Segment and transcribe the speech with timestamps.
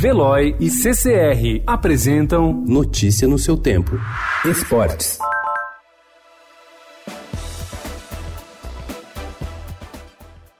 [0.00, 4.00] Veloy e CCR apresentam Notícia no seu tempo.
[4.46, 5.18] Esportes.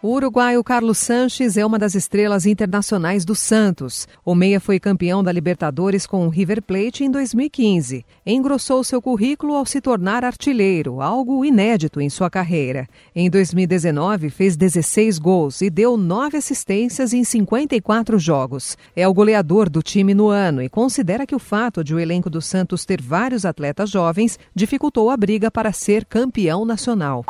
[0.00, 4.06] O uruguaio Carlos Sanches é uma das estrelas internacionais do Santos.
[4.24, 8.06] O meia foi campeão da Libertadores com o River Plate em 2015.
[8.24, 12.86] Engrossou seu currículo ao se tornar artilheiro, algo inédito em sua carreira.
[13.12, 18.78] Em 2019, fez 16 gols e deu 9 assistências em 54 jogos.
[18.94, 22.30] É o goleador do time no ano e considera que o fato de o elenco
[22.30, 27.24] do Santos ter vários atletas jovens dificultou a briga para ser campeão nacional.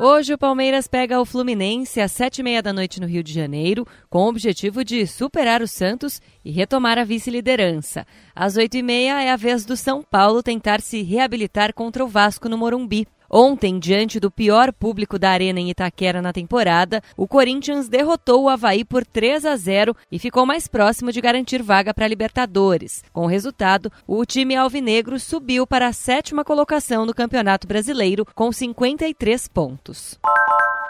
[0.00, 3.32] Hoje o Palmeiras pega o Fluminense às sete e meia da noite no Rio de
[3.32, 8.06] Janeiro, com o objetivo de superar o Santos e retomar a vice-liderança.
[8.32, 12.08] Às oito e meia é a vez do São Paulo tentar se reabilitar contra o
[12.08, 13.08] Vasco no Morumbi.
[13.30, 18.48] Ontem, diante do pior público da Arena em Itaquera na temporada, o Corinthians derrotou o
[18.48, 23.04] Havaí por 3 a 0 e ficou mais próximo de garantir vaga para a Libertadores.
[23.12, 28.50] Com o resultado, o time alvinegro subiu para a sétima colocação no Campeonato Brasileiro com
[28.50, 30.18] 53 pontos.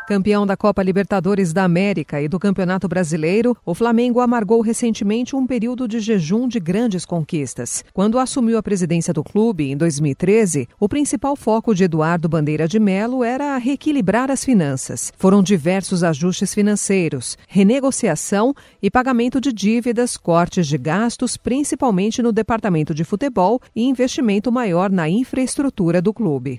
[0.08, 5.46] Campeão da Copa Libertadores da América e do Campeonato Brasileiro, o Flamengo amargou recentemente um
[5.46, 7.84] período de jejum de grandes conquistas.
[7.92, 12.78] Quando assumiu a presidência do clube, em 2013, o principal foco de Eduardo Bandeira de
[12.78, 15.12] Melo era reequilibrar as finanças.
[15.18, 22.94] Foram diversos ajustes financeiros, renegociação e pagamento de dívidas, cortes de gastos, principalmente no departamento
[22.94, 26.56] de futebol e investimento maior na infraestrutura do clube.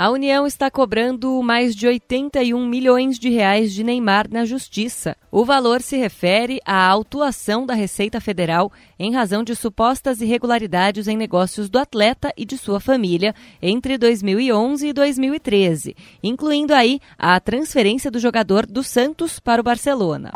[0.00, 5.14] A União está cobrando mais de 81 milhões de reais de Neymar na Justiça.
[5.30, 11.18] O valor se refere à autuação da Receita Federal em razão de supostas irregularidades em
[11.18, 18.10] negócios do atleta e de sua família entre 2011 e 2013, incluindo aí a transferência
[18.10, 20.32] do jogador do Santos para o Barcelona.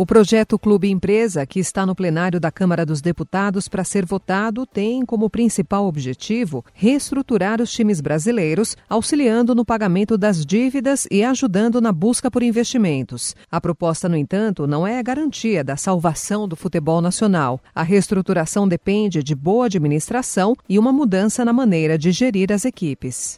[0.00, 4.64] O projeto Clube Empresa, que está no plenário da Câmara dos Deputados para ser votado,
[4.64, 11.80] tem como principal objetivo reestruturar os times brasileiros, auxiliando no pagamento das dívidas e ajudando
[11.80, 13.34] na busca por investimentos.
[13.50, 17.60] A proposta, no entanto, não é a garantia da salvação do futebol nacional.
[17.74, 23.34] A reestruturação depende de boa administração e uma mudança na maneira de gerir as equipes.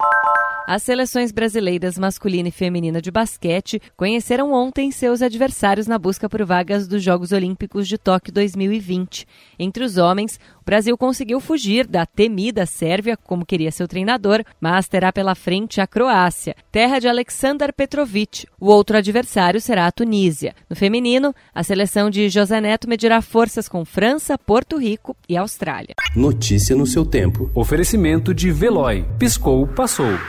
[0.67, 6.45] As seleções brasileiras masculina e feminina de basquete conheceram ontem seus adversários na busca por
[6.45, 9.27] vagas dos Jogos Olímpicos de Tóquio 2020.
[9.59, 10.39] Entre os homens,
[10.71, 15.87] Brasil conseguiu fugir da temida Sérvia, como queria seu treinador, mas terá pela frente a
[15.87, 18.47] Croácia, terra de Aleksandar Petrovic.
[18.61, 20.55] O outro adversário será a Tunísia.
[20.71, 25.97] No feminino, a seleção de José Neto medirá forças com França, Porto Rico e Austrália.
[26.15, 27.51] Notícia no seu tempo.
[27.53, 29.05] Oferecimento de Veloy.
[29.19, 30.21] Piscou, passou.